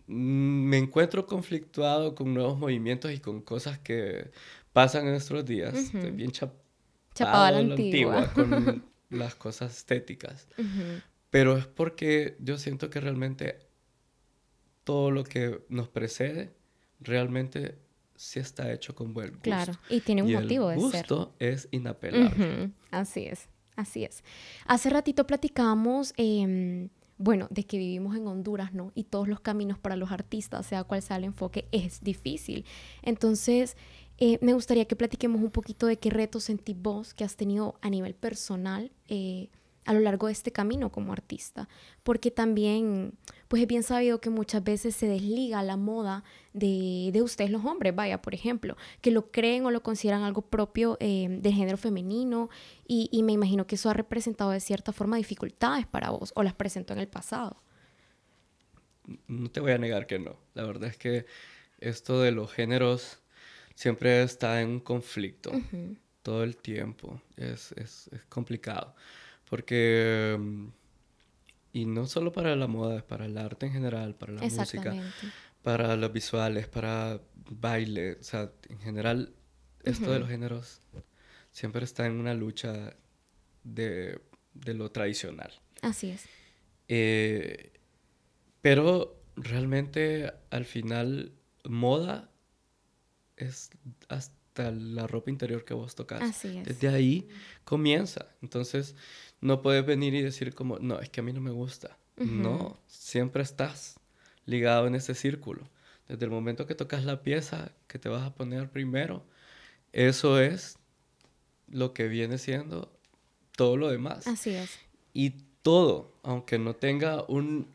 [0.07, 4.31] me encuentro conflictuado con nuevos movimientos y con cosas que
[4.73, 5.75] pasan en nuestros días.
[5.75, 8.33] Estoy bien chapado a la antigua.
[8.33, 10.49] con las cosas estéticas.
[11.31, 13.59] Pero es porque yo siento que realmente
[14.85, 16.53] todo lo que nos precede
[17.01, 17.79] realmente
[18.17, 19.43] sí está hecho con buen gusto.
[19.43, 20.85] Claro, y tiene un motivo de ser.
[20.85, 22.71] El gusto es inapelable.
[22.91, 24.23] Así es, así es.
[24.67, 28.93] Hace ratito platicábamos, em, bueno, de que vivimos en Honduras, ¿no?
[28.95, 32.65] Y todos los caminos para los artistas, sea cual sea el enfoque, es difícil.
[33.03, 33.77] Entonces,
[34.19, 37.77] eh, me gustaría que platiquemos un poquito de qué retos sentís vos que has tenido
[37.81, 38.93] a nivel personal.
[39.09, 39.49] Eh,
[39.85, 41.69] a lo largo de este camino como artista,
[42.03, 43.15] porque también
[43.49, 47.65] pues es bien sabido que muchas veces se desliga la moda de, de ustedes los
[47.65, 51.77] hombres, vaya, por ejemplo, que lo creen o lo consideran algo propio eh, del género
[51.77, 52.49] femenino
[52.87, 56.43] y, y, me imagino que eso ha representado de cierta forma dificultades para vos o
[56.43, 57.63] las presentó en el pasado.
[59.27, 61.27] No te voy a negar que no, la verdad es que
[61.81, 63.19] esto de los géneros
[63.75, 65.51] siempre está en un conflicto
[66.23, 68.95] todo el tiempo, es, es, es complicado.
[69.53, 70.69] Porque, mm,
[71.75, 74.95] y no solo para la moda, es para el arte en general, para la música,
[75.61, 79.35] para los visuales, para baile, o sea, en general,
[79.85, 80.81] esto de los géneros
[81.51, 82.97] siempre está en una lucha
[83.63, 84.23] de,
[84.65, 85.53] lo tradicional.
[85.83, 86.25] Así es.
[86.89, 87.75] Eh,
[88.63, 91.35] pero realmente al final
[91.65, 92.31] moda
[93.37, 93.69] es
[94.09, 96.23] hasta la ropa interior que vos tocas.
[96.23, 96.65] Así es.
[96.65, 97.29] Desde ahí
[97.65, 98.29] comienza.
[98.41, 98.97] Entonces,
[99.43, 101.99] no puedes venir y decir como, no, es que a mí no me gusta.
[102.17, 103.99] No, siempre estás
[104.47, 105.69] ligado en ese círculo.
[106.09, 109.25] Desde el momento que tocas la pieza que te vas a poner primero,
[109.93, 110.79] eso es
[111.69, 112.97] lo que viene siendo
[113.57, 114.29] todo lo demás.
[114.29, 114.79] Así es.
[115.13, 115.31] Y
[115.63, 117.67] todo, aunque no tenga un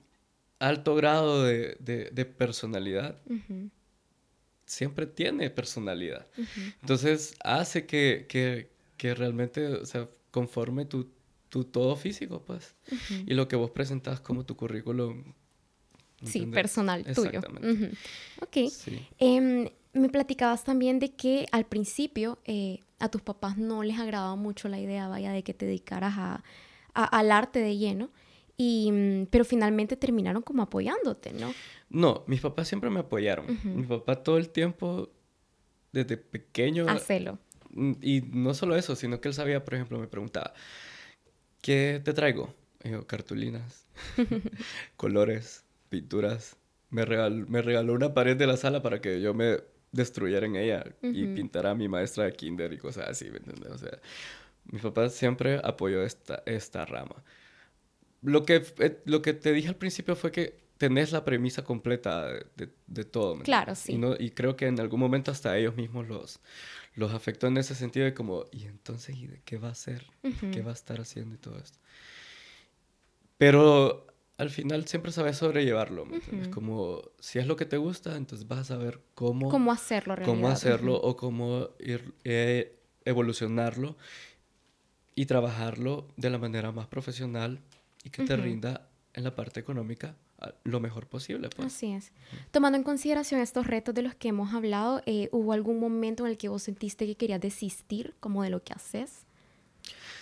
[0.59, 3.19] alto grado de, personalidad,
[4.65, 6.27] siempre tiene personalidad.
[6.81, 11.16] Entonces hace que, que, que realmente, o sea, conforme tu,
[11.49, 12.75] tu todo físico, pues.
[13.25, 15.33] Y lo que vos presentás como tu currículum.
[16.23, 17.41] Sí, personal tuyo.
[18.41, 18.71] Ok.
[19.19, 24.35] Em, me platicabas también de que al principio eh, a tus papás no les agradaba
[24.35, 26.43] mucho la idea, vaya, de que te dedicaras a,
[26.93, 28.09] al arte de lleno.
[28.59, 31.53] Y, mm, pero finalmente terminaron como apoyándote, ¿no?
[31.89, 33.45] No, mis papás siempre me apoyaron.
[33.63, 35.09] Mi papá todo el tiempo,
[35.91, 36.87] desde pequeño...
[36.89, 37.37] Hacelo.
[37.69, 40.53] Mm, y no solo eso, sino que él sabía, por ejemplo, me preguntaba,
[41.61, 42.53] ¿qué te traigo?
[43.07, 43.85] cartulinas,
[44.95, 46.55] colores, pinturas.
[46.89, 49.57] Me regaló, me regaló una pared de la sala para que yo me
[49.91, 53.71] destruyera en ella y pintara a mi maestra de kinder y cosas así, ¿me entiendes?
[53.71, 53.99] O sea,
[54.65, 57.23] mi papá siempre apoyó esta, esta rama.
[58.21, 62.27] Lo que, eh, lo que te dije al principio fue que tenés la premisa completa
[62.27, 63.39] de, de todo.
[63.39, 63.93] claro, sí.
[63.93, 66.39] Y, no, y creo que en algún momento hasta ellos mismos los,
[66.97, 70.07] los afectó en ese sentido de como, ¿y entonces qué va a hacer?
[70.51, 71.77] ¿Qué va a estar haciendo y todo esto?
[73.37, 74.07] Pero
[74.37, 76.47] al final siempre sabes sobrellevarlo, ¿me entiendes?
[76.47, 79.47] Como, si es lo que te gusta, entonces vas a saber cómo...
[79.49, 83.95] Cómo hacerlo Cómo hacerlo o cómo ir, eh, evolucionarlo
[85.13, 87.61] y trabajarlo de la manera más profesional
[88.03, 90.15] y que te rinda en la parte económica
[90.63, 91.49] lo mejor posible.
[91.49, 91.73] Pues.
[91.73, 92.11] Así es.
[92.51, 96.31] Tomando en consideración estos retos de los que hemos hablado, eh, ¿hubo algún momento en
[96.31, 99.25] el que vos sentiste que querías desistir como de lo que haces?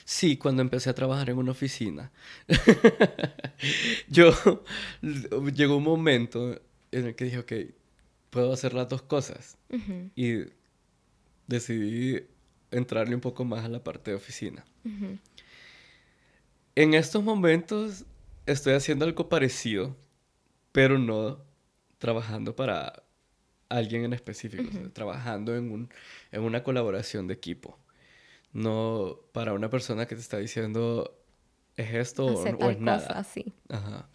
[0.06, 2.12] Sí, cuando empecé a trabajar en una oficina.
[4.08, 4.32] Yo
[5.02, 7.54] llegó un momento en el que dije, ok,
[8.30, 9.58] puedo hacer las dos cosas.
[10.16, 10.46] Y
[11.48, 12.24] decidí
[12.72, 14.64] entrarle un poco más a la parte de oficina.
[16.76, 18.06] En estos momentos
[18.46, 19.96] estoy haciendo algo parecido,
[20.72, 21.44] pero no
[21.98, 23.04] trabajando para
[23.70, 25.90] alguien en específico, trabajando en, un,
[26.32, 27.80] en una colaboración de equipo.
[28.52, 31.18] No para una persona que te está diciendo
[31.76, 33.24] es esto o, es nada.
[33.24, 33.54] sí.
[33.70, 34.10] Ajá.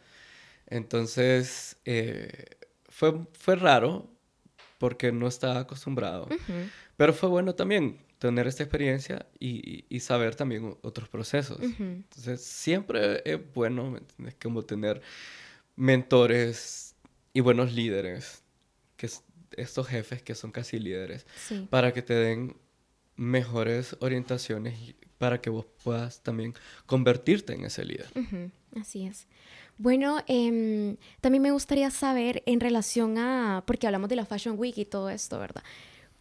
[0.67, 2.47] Entonces, eh,
[2.89, 4.09] fue, fue raro
[4.79, 6.29] porque no estaba acostumbrado.
[6.97, 11.59] Pero fue bueno también tener esta experiencia y, y saber también otros procesos.
[11.61, 14.37] Entonces, siempre es bueno, ¿me entiendes?
[14.41, 15.01] Como tener
[15.75, 16.95] mentores
[17.33, 18.43] y buenos líderes,
[18.99, 19.09] que
[19.57, 21.27] estos jefes que son casi líderes,
[21.71, 22.57] para que te den
[23.17, 26.55] mejores orientaciones para que vos puedas también
[26.85, 28.11] convertirte en ese líder.
[28.79, 29.27] Así es.
[29.79, 34.77] Bueno, em, también me gustaría saber en relación a, porque hablamos de la Fashion Week
[34.77, 35.63] y todo esto, ¿verdad?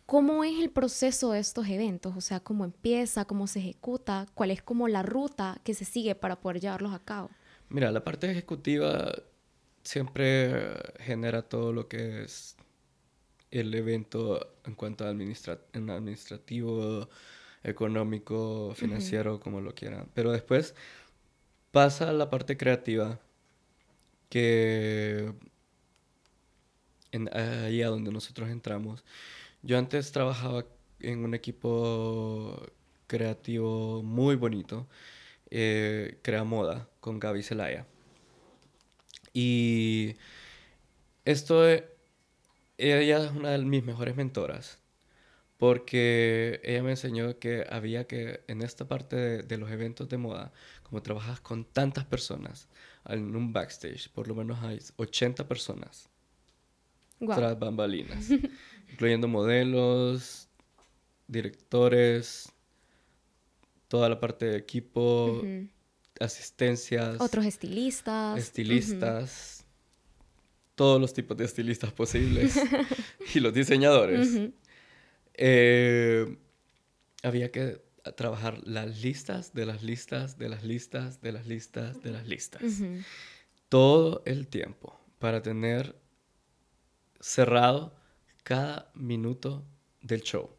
[0.10, 2.18] ¿Cómo es el proceso de estos eventos?
[2.18, 3.26] O sea, ¿cómo empieza?
[3.26, 4.26] ¿Cómo se ejecuta?
[4.34, 7.30] ¿Cuál es como la ruta que se sigue para poder llevarlos a cabo?
[7.70, 9.14] Mira, la parte ejecutiva
[9.84, 12.58] siempre genera todo lo que es
[13.52, 17.08] el evento en cuanto a administrativo,
[17.62, 20.10] económico, financiero, como lo quieran.
[20.16, 20.74] Pero después
[21.70, 23.20] pasa la parte creativa,
[24.30, 25.32] que
[27.12, 29.04] en, ahí a donde nosotros entramos.
[29.62, 30.66] Yo antes trabajaba
[31.00, 32.66] en un equipo
[33.08, 34.88] creativo muy bonito,
[35.50, 37.86] eh, Crea Moda, con Gaby Zelaya.
[39.34, 40.16] Y
[41.26, 44.80] esto, ella es una de mis mejores mentoras,
[45.58, 50.54] porque ella me enseñó que había que, en esta parte de, los eventos de moda,
[50.84, 52.70] como trabajas con tantas personas
[53.06, 56.10] en un backstage, por lo menos hay 80 personas
[57.20, 58.30] tras bambalinas,
[58.92, 60.48] incluyendo modelos,
[61.28, 62.52] directores,
[63.88, 65.42] toda la parte de equipo,
[66.20, 67.20] asistencias.
[67.20, 68.38] Otros estilistas.
[68.38, 69.66] Estilistas.
[70.76, 72.56] Todos los tipos de estilistas posibles.
[73.36, 74.30] y los diseñadores.
[75.34, 76.38] Eh,
[77.24, 77.82] había que
[78.16, 82.62] trabajar las listas de las listas, de las listas, de las listas, de las listas.
[83.68, 85.96] Todo el tiempo para tener
[87.20, 87.99] cerrado
[88.44, 89.64] cada minuto
[90.02, 90.50] del show.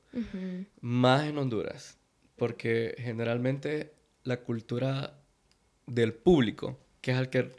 [0.80, 1.98] Más en Honduras,
[2.36, 3.92] porque generalmente
[4.24, 5.18] la cultura
[5.86, 7.52] del público, que es al que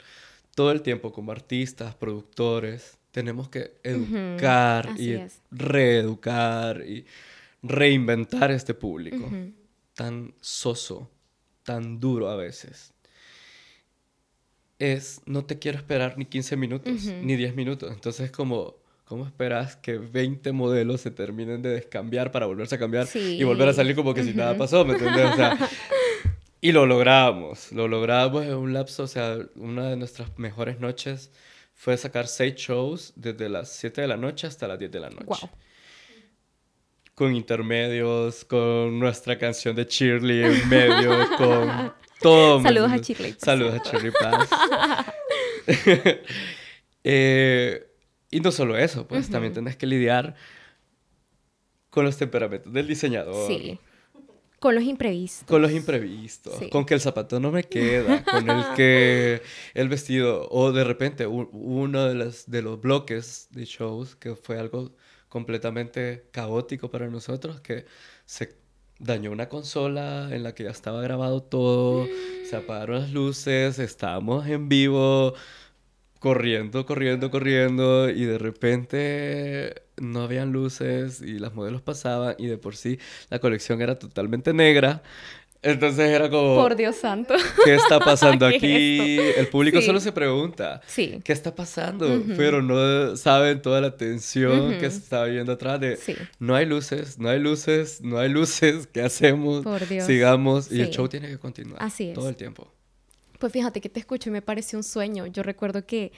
[0.55, 5.17] todo el tiempo como artistas, productores, tenemos que educar y
[5.51, 7.05] reeducar y
[7.61, 9.29] reinventar este público
[9.93, 11.09] tan soso,
[11.63, 12.93] tan duro a veces.
[14.79, 17.91] Es, no te quiero esperar ni 15 minutos, ni 10 minutos.
[17.93, 18.80] Entonces, como,
[19.11, 23.67] ¿cómo esperas que 20 modelos se terminen de descambiar para volverse a cambiar y volver
[23.67, 24.85] a salir como que si nada pasó?
[24.85, 25.33] ¿Me entiendes?
[25.33, 25.69] O sea,
[26.61, 31.29] y lo logramos, lo logramos en un lapso, o sea, una de nuestras mejores noches
[31.73, 35.09] fue sacar seis shows desde las 7 de la noche hasta las 10 de la
[35.09, 35.49] noche.
[37.13, 42.61] Con intermedios, con nuestra canción de Shirley en medio, con todo.
[42.61, 43.35] Saludos a Shirley.
[43.37, 44.49] Saludos a Shirley Paz.
[47.03, 47.90] Eh,
[48.31, 50.35] y no solo eso, pues también tenés que lidiar
[51.89, 53.47] con los temperamentos del diseñador.
[53.47, 53.77] Sí.
[54.57, 55.47] Con los imprevistos.
[55.47, 56.53] Con los imprevistos.
[56.71, 58.23] Con que el zapato no me queda.
[58.23, 59.41] con el que
[59.73, 60.47] el vestido.
[60.49, 64.95] O de repente uno de, las, de los bloques de shows que fue algo
[65.29, 67.59] completamente caótico para nosotros.
[67.59, 67.85] Que
[68.25, 68.55] se
[68.99, 72.07] dañó una consola en la que ya estaba grabado todo.
[72.47, 73.79] Se apagaron las luces.
[73.79, 75.33] Estábamos en vivo
[76.21, 82.59] corriendo, corriendo, corriendo y de repente no habían luces y las modelos pasaban y de
[82.59, 82.99] por sí
[83.31, 85.01] la colección era totalmente negra.
[85.63, 86.55] Entonces era como...
[86.55, 87.33] Por Dios santo.
[87.65, 89.17] ¿Qué está pasando aquí?
[89.17, 90.81] El público solo se pregunta.
[90.85, 91.21] Sí.
[91.23, 92.23] ¿Qué está pasando?
[92.37, 95.97] Pero no saben toda la tensión que se está viendo atrás de...
[96.37, 98.87] No hay luces, no hay luces, no hay luces.
[98.93, 99.63] ¿Qué hacemos?
[99.63, 100.05] Por Dios.
[100.05, 100.71] Sigamos.
[100.71, 101.81] Y el show tiene que continuar.
[101.81, 102.13] Así es.
[102.13, 102.71] Todo el tiempo.
[103.41, 105.25] Pues fíjate que te escucho y me parece un sueño.
[105.25, 106.11] Yo recuerdo que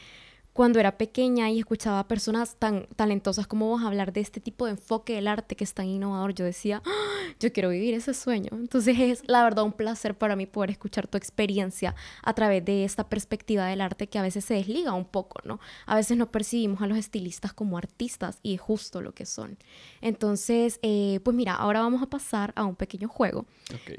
[0.54, 4.66] cuando era pequeña y escuchaba a personas tan talentosas como vos hablar de este tipo
[4.66, 7.14] de enfoque del arte que es tan innovador, yo decía, ¡Ah!
[7.40, 8.50] yo quiero vivir ese sueño.
[8.52, 12.84] Entonces es la verdad un placer para mí poder escuchar tu experiencia a través de
[12.84, 15.60] esta perspectiva del arte que a veces se desliga un poco, ¿no?
[15.88, 19.58] A veces no percibimos a los estilistas como artistas y es justo lo que son.
[20.02, 23.46] Entonces, eh, pues mira, ahora vamos a pasar a un pequeño juego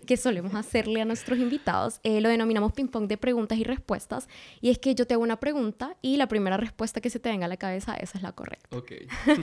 [0.06, 1.98] que solemos hacerle a nuestros invitados.
[2.04, 4.28] Eh, lo denominamos ping pong de preguntas y respuestas
[4.60, 7.18] y es que yo te hago una pregunta y la primera primera respuesta que se
[7.18, 8.76] te venga a la cabeza, esa es la correcta.
[8.76, 8.92] Ok.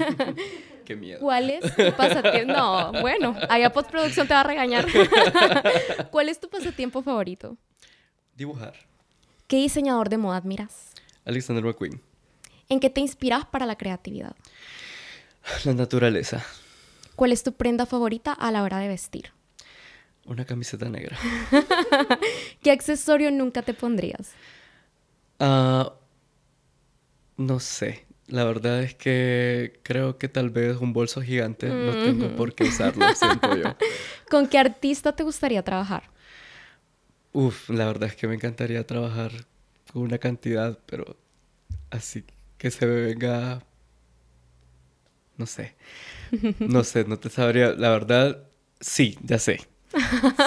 [0.85, 1.19] Qué miedo.
[1.19, 2.53] ¿Cuál es tu pasatiempo?
[2.53, 4.85] No, bueno, allá postproducción te va a regañar.
[6.11, 7.57] ¿Cuál es tu pasatiempo favorito?
[8.35, 8.75] Dibujar.
[9.47, 10.91] ¿Qué diseñador de moda admiras?
[11.25, 11.99] Alexander McQueen.
[12.69, 14.35] ¿En qué te inspiras para la creatividad?
[15.65, 16.45] La naturaleza.
[17.15, 19.31] ¿Cuál es tu prenda favorita a la hora de vestir?
[20.27, 21.17] Una camiseta negra.
[22.61, 24.33] ¿Qué accesorio nunca te pondrías?
[25.39, 25.93] Ah,
[27.37, 28.05] no sé.
[28.27, 32.63] La verdad es que creo que tal vez un bolso gigante no tengo por qué
[32.63, 33.75] usarlo, siento yo.
[34.29, 36.03] ¿Con qué artista te gustaría trabajar?
[37.33, 39.31] Uf, la verdad es que me encantaría trabajar
[39.91, 41.17] con una cantidad, pero
[41.89, 42.23] así
[42.57, 43.63] que se me venga...
[45.37, 45.75] No sé.
[46.59, 47.73] No sé, no te sabría.
[47.73, 48.43] La verdad,
[48.79, 49.59] sí, ya sé.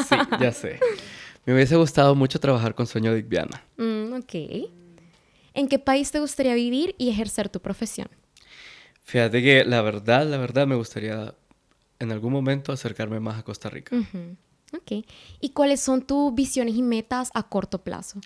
[0.08, 0.80] Sí, ya sé.
[1.46, 3.62] Me hubiese gustado mucho trabajar con Sueño de Viana.
[3.76, 4.83] Mm, ok.
[5.54, 8.08] ¿En qué país te gustaría vivir y ejercer tu profesión?
[9.04, 11.34] Fíjate que la verdad, la verdad me gustaría
[12.00, 13.96] en algún momento acercarme más a Costa Rica.
[14.72, 15.04] Ok.
[15.40, 18.20] ¿Y cuáles son tus visiones y metas a corto plazo?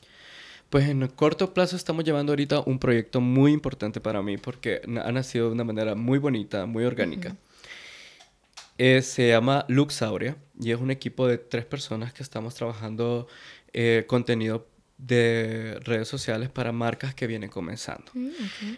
[0.71, 4.83] Pues en el corto plazo estamos llevando ahorita un proyecto muy importante para mí porque
[5.03, 7.37] ha nacido de una manera muy bonita, muy orgánica.
[8.77, 13.27] Eh, se llama Luxauria y es un equipo de tres personas que estamos trabajando
[13.73, 14.67] eh, contenido
[14.99, 18.11] de redes sociales para marcas que vienen comenzando.
[18.15, 18.31] Mm,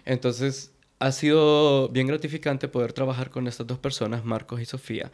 [0.04, 5.10] Entonces, ha sido bien gratificante poder trabajar con estas dos personas, Marcos y Sofía,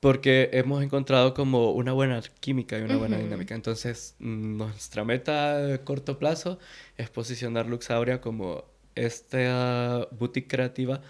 [0.00, 3.54] porque hemos encontrado como una buena química y una buena dinámica.
[3.54, 6.58] Entonces, nuestra meta de corto plazo
[6.96, 8.64] es posicionar Luxauria como
[8.94, 11.02] esta boutique creativa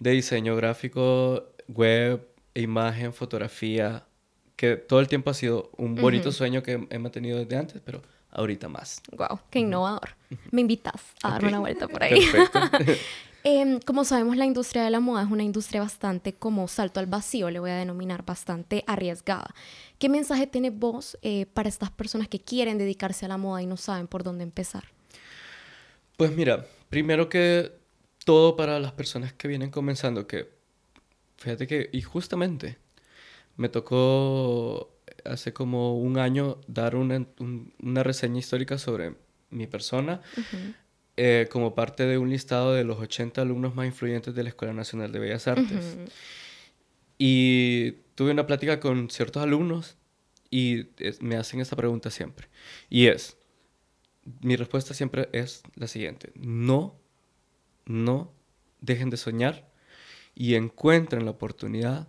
[0.00, 4.04] de diseño gráfico, web, imagen, fotografía,
[4.56, 8.02] que todo el tiempo ha sido un bonito sueño que he mantenido desde antes, pero
[8.30, 9.02] ahorita más.
[9.16, 10.10] Wow, qué innovador.
[10.50, 12.20] Me invitas a darme una vuelta por ahí.
[12.20, 12.60] Perfecto.
[13.44, 17.06] Em, como sabemos, la industria de la moda es una industria bastante como salto al
[17.06, 19.54] vacío, le voy a denominar bastante arriesgada.
[19.98, 23.66] ¿Qué mensaje tiene vos eh, para estas personas que quieren dedicarse a la moda y
[23.66, 24.84] no saben por dónde empezar?
[26.16, 27.72] Pues mira, primero que
[28.24, 30.50] todo para las personas que vienen comenzando, que
[31.36, 32.76] fíjate que, y justamente,
[33.56, 37.26] me tocó hace como un año dar una,
[37.80, 39.14] una reseña histórica sobre
[39.50, 40.20] mi persona
[41.16, 44.72] eh, como parte de un listado de los 80 alumnos más influyentes de la Escuela
[44.72, 45.98] Nacional de Bellas Artes.
[47.18, 49.96] Y tuve una plática con ciertos alumnos
[50.50, 50.86] y
[51.20, 52.48] me hacen esta pregunta siempre.
[52.88, 53.36] Y es,
[54.40, 56.94] mi respuesta siempre es la siguiente, no,
[57.84, 58.32] no
[58.80, 59.68] dejen de soñar
[60.34, 62.08] y encuentren la oportunidad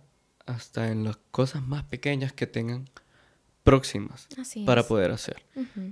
[0.50, 2.88] hasta en las cosas más pequeñas que tengan
[3.62, 4.28] próximas
[4.66, 5.42] para poder hacer.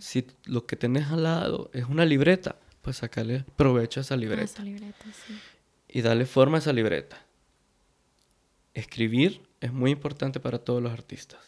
[0.00, 4.62] Si lo que tenés al lado es una libreta, pues sacarle provecho a esa libreta.
[5.88, 7.24] Y darle forma a esa libreta.
[8.74, 11.40] Escribir es muy importante para todos los artistas.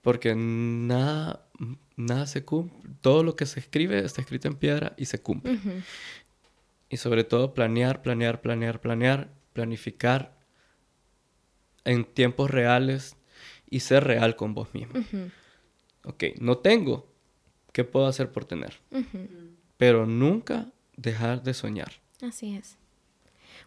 [0.00, 1.46] Porque nada,
[1.96, 2.90] nada se cumple.
[3.00, 5.58] Todo lo que se escribe está escrito en piedra y se cumple.
[6.88, 10.41] Y sobre todo planear, planear, planear, planear, planificar
[11.84, 13.16] en tiempos reales
[13.68, 14.94] y ser real con vos mismo.
[16.04, 17.08] Ok, no tengo.
[17.72, 18.80] ¿Qué puedo hacer por tener?
[19.76, 21.92] Pero nunca dejar de soñar.
[22.20, 22.76] Así es.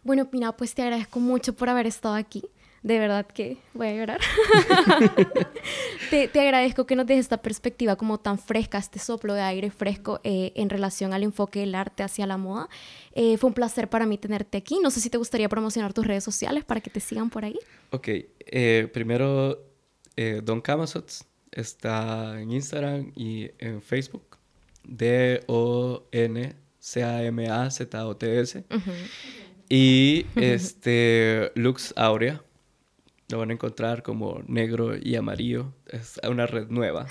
[0.03, 2.43] Bueno, Pina, pues te agradezco mucho por haber estado aquí.
[2.85, 4.19] De verdad que voy a llorar.
[6.11, 10.21] te, agradezco que nos des esta perspectiva como tan fresca, este soplo de aire fresco
[10.23, 12.69] eh, en relación al enfoque del arte hacia la moda.
[13.13, 14.77] Eh, fue un placer para mí tenerte aquí.
[14.83, 17.57] No sé si te gustaría promocionar tus redes sociales para que te sigan por ahí.
[17.89, 19.65] Ok, eh, primero,
[20.43, 24.37] Don Camasots está en Instagram y en Facebook.
[24.83, 25.43] D-O-N-C-A-M-A-Z-O-T-S.
[29.69, 32.43] Y este, Lux Aurea
[33.27, 35.73] lo van a encontrar como negro y amarillo.
[35.87, 37.07] Es una red nueva.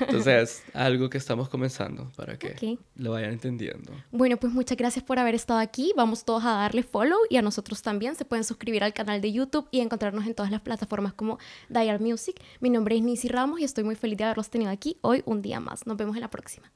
[0.00, 3.92] Entonces, algo que estamos comenzando para que lo vayan entendiendo.
[4.12, 5.92] Bueno, pues muchas gracias por haber estado aquí.
[5.96, 8.14] Vamos todos a darle follow y a nosotros también.
[8.14, 11.38] Se pueden suscribir al canal de YouTube y encontrarnos en todas las plataformas como
[11.68, 12.40] Dial Music.
[12.60, 15.42] Mi nombre es Nisi Ramos y estoy muy feliz de haberlos tenido aquí hoy un
[15.42, 15.86] día más.
[15.86, 16.70] Nos vemos en la próxima.